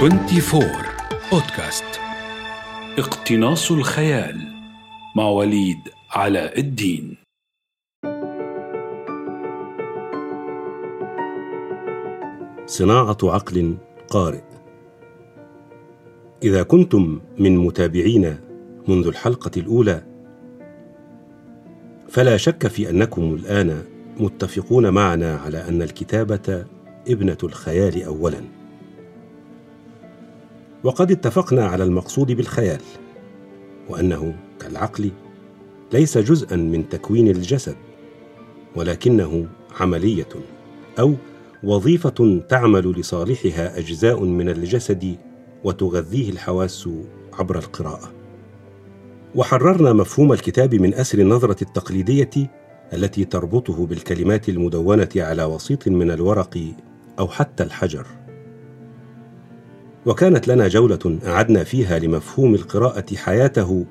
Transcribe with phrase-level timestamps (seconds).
[0.00, 0.64] 24
[1.32, 1.84] بودكاست
[2.98, 4.40] اقتناص الخيال
[5.16, 5.78] مع وليد
[6.10, 7.16] علاء الدين.
[12.66, 13.76] صناعة عقل
[14.10, 14.42] قارئ.
[16.42, 18.38] إذا كنتم من متابعينا
[18.88, 20.02] منذ الحلقة الأولى
[22.08, 23.82] فلا شك في أنكم الآن
[24.20, 26.66] متفقون معنا على أن الكتابة
[27.08, 28.59] ابنة الخيال أولاً.
[30.84, 32.80] وقد اتفقنا على المقصود بالخيال
[33.88, 35.10] وأنه كالعقل
[35.92, 37.76] ليس جزءا من تكوين الجسد
[38.76, 39.48] ولكنه
[39.80, 40.28] عملية
[40.98, 41.14] أو
[41.64, 45.16] وظيفة تعمل لصالحها أجزاء من الجسد
[45.64, 46.88] وتغذيه الحواس
[47.32, 48.12] عبر القراءة.
[49.34, 52.30] وحررنا مفهوم الكتاب من أسر النظرة التقليدية
[52.92, 56.58] التي تربطه بالكلمات المدونة على وسيط من الورق
[57.18, 58.06] أو حتى الحجر.
[60.06, 63.86] وكانت لنا جولة أعدنا فيها لمفهوم القراءة حياته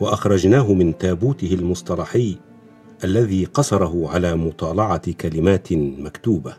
[0.00, 2.36] وأخرجناه من تابوته المصطلحي
[3.04, 6.56] الذي قصره على مطالعة كلمات مكتوبة.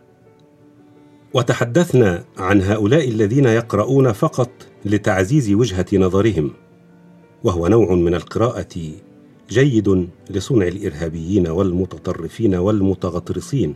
[1.33, 4.49] وتحدثنا عن هؤلاء الذين يقرؤون فقط
[4.85, 6.51] لتعزيز وجهة نظرهم
[7.43, 8.75] وهو نوع من القراءة
[9.49, 13.75] جيد لصنع الإرهابيين والمتطرفين والمتغطرسين.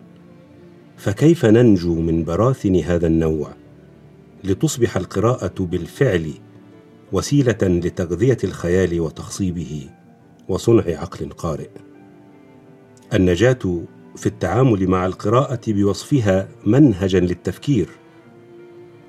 [0.97, 3.66] فكيف ننجو من براثن هذا النوع؟
[4.43, 6.33] لتصبح القراءة بالفعل
[7.11, 9.89] وسيلة لتغذية الخيال وتخصيبه
[10.49, 11.69] وصنع عقل قارئ.
[13.13, 13.83] النجاة
[14.15, 17.89] في التعامل مع القراءة بوصفها منهجا للتفكير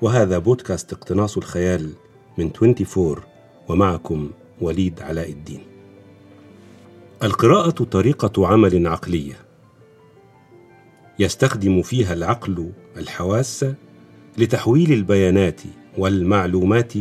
[0.01, 1.89] وهذا بودكاست اقتناص الخيال
[2.37, 3.15] من 24
[3.67, 5.61] ومعكم وليد علاء الدين.
[7.23, 9.35] القراءة طريقة عمل عقلية.
[11.19, 13.65] يستخدم فيها العقل الحواس
[14.39, 15.61] لتحويل البيانات
[15.97, 16.93] والمعلومات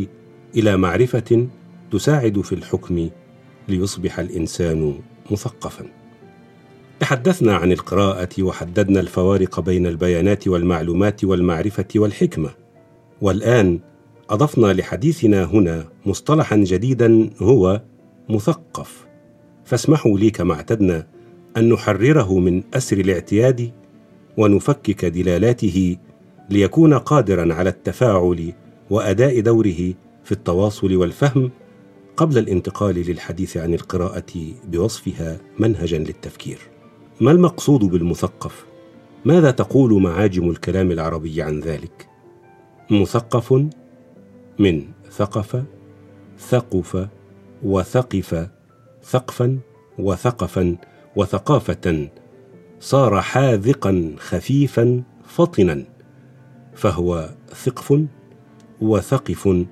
[0.56, 1.46] إلى معرفة
[1.90, 3.10] تساعد في الحكم
[3.68, 4.94] ليصبح الإنسان
[5.30, 5.86] مثقفا.
[7.00, 12.50] تحدثنا عن القراءة وحددنا الفوارق بين البيانات والمعلومات والمعرفة والحكمة.
[13.22, 13.78] والآن
[14.30, 17.82] أضفنا لحديثنا هنا مصطلحا جديدا هو
[18.28, 19.06] مثقف.
[19.64, 21.06] فاسمحوا لي كما اعتدنا
[21.56, 23.70] أن نحرره من أسر الاعتياد
[24.36, 25.96] ونفكك دلالاته
[26.50, 28.52] ليكون قادرا على التفاعل
[28.90, 29.94] وأداء دوره
[30.24, 31.50] في التواصل والفهم
[32.16, 36.58] قبل الانتقال للحديث عن القراءة بوصفها منهجا للتفكير.
[37.20, 38.66] ما المقصود بالمثقف؟
[39.24, 42.08] ماذا تقول معاجم الكلام العربي عن ذلك؟
[42.90, 43.52] مثقف
[44.58, 45.64] من ثقف
[46.38, 47.08] ثقف
[47.62, 48.48] وثقف
[49.02, 49.58] ثقفا
[49.98, 50.76] وثقفا
[51.16, 52.08] وثقافة
[52.80, 55.97] صار حاذقا خفيفا فطنا.
[56.78, 57.30] فهو
[57.64, 58.04] ثقف
[58.80, 59.66] وثقف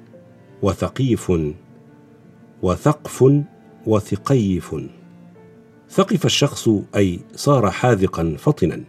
[0.62, 1.32] وثقيف
[2.62, 3.24] وثقف
[3.86, 4.74] وثقيف.
[5.90, 8.84] ثقف الشخص أي صار حاذقا فطنا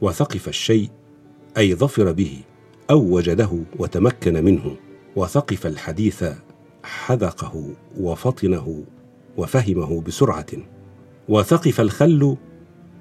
[0.00, 0.90] وثقف الشيء
[1.56, 2.38] أي ظفر به
[2.90, 4.76] أو وجده وتمكن منه
[5.16, 6.24] وثقف الحديث
[6.82, 7.68] حذقه
[8.00, 8.84] وفطنه
[9.36, 10.46] وفهمه بسرعة.
[11.28, 12.36] وثقف الخل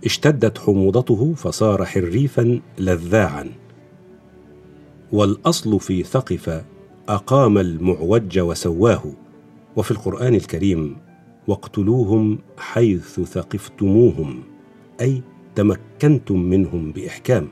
[0.06, 3.52] اشتدت حموضته فصار حريفا لذاعا.
[5.12, 6.64] والأصل في ثقف
[7.10, 9.04] أقام المعوج وسواه.
[9.76, 10.98] وفي القرآن الكريم
[11.48, 14.44] واقتلوهم حيث ثقفتموهم
[15.02, 15.22] أي
[15.56, 17.48] تمكنتم منهم بإحكام.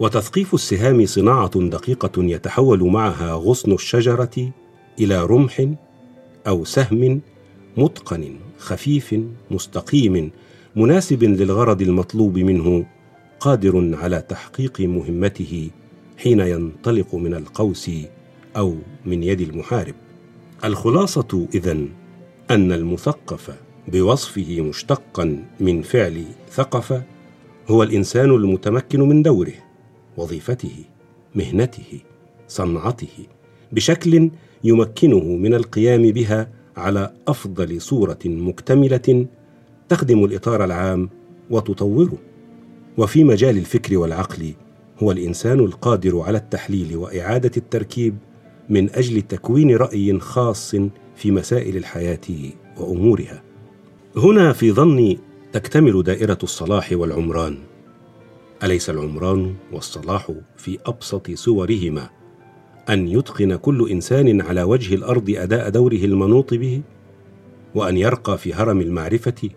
[0.00, 4.52] وتثقيف السهام صناعة دقيقة يتحول معها غصن الشجرة
[5.00, 5.66] إلى رمح
[6.46, 7.20] أو سهم
[7.76, 9.14] متقن خفيف
[9.50, 10.30] مستقيم
[10.76, 12.86] مناسب للغرض المطلوب منه
[13.40, 15.70] قادر على تحقيق مهمته
[16.22, 17.90] حين ينطلق من القوس
[18.56, 19.94] أو من يد المحارب.
[20.64, 21.88] الخلاصة إذن
[22.50, 27.02] أن المثقف بوصفه مشتقا من فعل ثقف
[27.68, 29.52] هو الإنسان المتمكن من دوره
[30.16, 30.84] وظيفته
[31.34, 32.00] مهنته
[32.48, 33.26] صنعته
[33.72, 34.30] بشكل
[34.64, 39.26] يمكنه من القيام بها على أفضل صورة مكتملة
[39.88, 41.08] تخدم الإطار العام
[41.50, 42.18] وتطوره.
[42.98, 44.52] وفي مجال الفكر والعقل
[45.02, 48.16] هو الإنسان القادر على التحليل وإعادة التركيب
[48.68, 50.74] من أجل تكوين رأي خاص
[51.16, 52.20] في مسائل الحياة
[52.76, 53.42] وأمورها.
[54.16, 55.18] هنا في ظني
[55.52, 57.58] تكتمل دائرة الصلاح والعمران.
[58.62, 62.10] أليس العمران والصلاح في أبسط صورهما
[62.90, 66.82] أن يتقن كل إنسان على وجه الأرض أداء دوره المنوط به؟
[67.74, 69.48] وأن يرقى في هرم المعرفة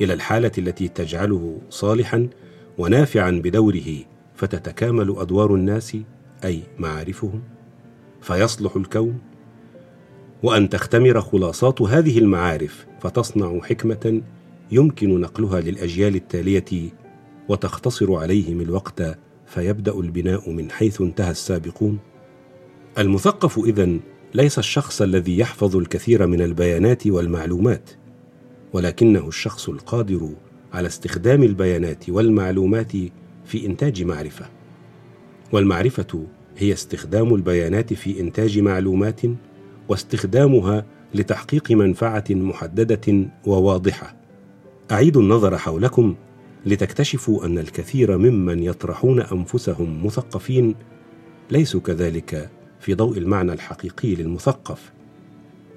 [0.00, 2.28] إلى الحالة التي تجعله صالحا
[2.78, 4.13] ونافعا بدوره
[4.44, 5.96] فتتكامل أدوار الناس
[6.44, 7.42] أي معارفهم
[8.20, 9.18] فيصلح الكون.
[10.42, 14.22] وأن تختمر خلاصات هذه المعارف فتصنع حكمة
[14.72, 16.90] يمكن نقلها للأجيال التالية
[17.48, 21.98] وتختصر عليهم الوقت فيبدأ البناء من حيث انتهى السابقون.
[22.98, 24.00] المثقف إذن
[24.34, 27.90] ليس الشخص الذي يحفظ الكثير من البيانات والمعلومات
[28.72, 30.30] ولكنه الشخص القادر
[30.72, 32.92] على استخدام البيانات والمعلومات
[33.44, 34.46] في إنتاج معرفة.
[35.52, 36.26] والمعرفة
[36.56, 39.20] هي استخدام البيانات في إنتاج معلومات
[39.88, 44.16] واستخدامها لتحقيق منفعة محددة وواضحة.
[44.90, 46.14] أعيدوا النظر حولكم
[46.66, 50.74] لتكتشفوا أن الكثير ممن يطرحون أنفسهم مثقفين
[51.50, 52.50] ليسوا كذلك
[52.80, 54.92] في ضوء المعنى الحقيقي للمثقف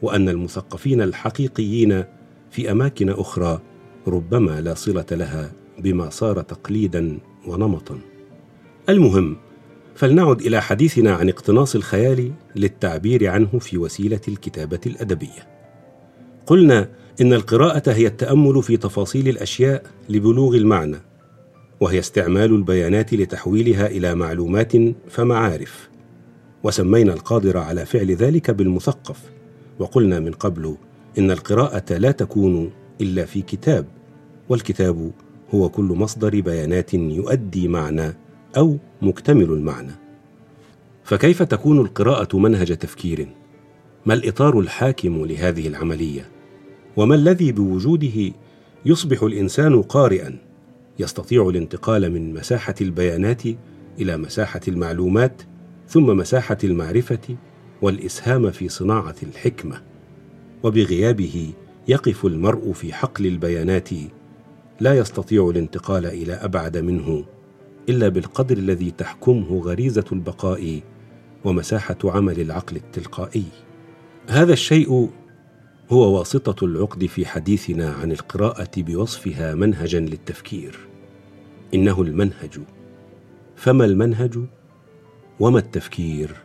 [0.02, 2.04] وأن المثقفين الحقيقيين
[2.52, 3.62] في أماكن أخرى
[4.08, 7.99] ربما لا صلة لها بما صار تقليدا ونمطا.
[8.89, 9.38] المهم
[9.95, 15.47] فلنعد إلى حديثنا عن اقتناص الخيال للتعبير عنه في وسيلة الكتابة الأدبية.
[16.45, 16.89] قلنا
[17.21, 20.97] إن القراءة هي التأمل في تفاصيل الأشياء لبلوغ المعنى
[21.79, 24.73] وهي استعمال البيانات لتحويلها إلى معلومات
[25.09, 25.89] فمعارف.
[26.63, 29.19] وسمينا القادر على فعل ذلك بالمثقف
[29.79, 30.77] وقلنا من قبل
[31.17, 32.71] إن القراءة لا تكون
[33.01, 33.85] إلا في كتاب
[34.49, 35.11] والكتاب
[35.55, 38.13] هو كل مصدر بيانات يؤدي معنى
[38.57, 39.91] أو مكتمل المعنى.
[41.03, 43.27] فكيف تكون القراءة منهج تفكير؟
[44.05, 46.29] ما الإطار الحاكم لهذه العملية؟
[46.97, 48.33] وما الذي بوجوده
[48.85, 50.35] يصبح الإنسان قارئا؟
[50.99, 53.41] يستطيع الانتقال من مساحة البيانات
[53.99, 55.41] إلى مساحة المعلومات
[55.88, 57.38] ثم مساحة المعرفة
[57.81, 59.81] والإسهام في صناعة الحكمة.
[60.63, 61.53] وبغيابه
[61.88, 63.89] يقف المرء في حقل البيانات
[64.79, 67.25] لا يستطيع الانتقال إلى أبعد منه
[67.89, 70.81] إلا بالقدر الذي تحكمه غريزة البقاء
[71.44, 73.45] ومساحة عمل العقل التلقائي.
[74.29, 75.09] هذا الشيء
[75.91, 80.80] هو واسطة العقد في حديثنا عن القراءة بوصفها منهجا للتفكير.
[81.73, 82.59] إنه المنهج.
[83.56, 84.39] فما المنهج؟
[85.39, 86.35] وما التفكير؟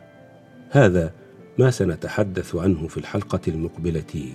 [0.69, 1.13] هذا
[1.59, 4.33] ما سنتحدث عنه في الحلقة المقبلة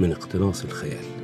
[0.00, 1.21] من اقتناص الخيال.